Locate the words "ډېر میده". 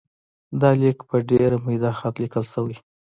1.29-1.91